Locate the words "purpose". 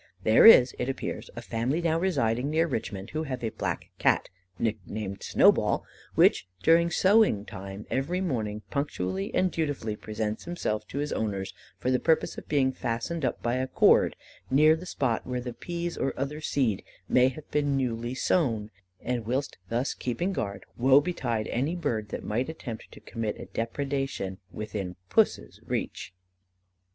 11.99-12.35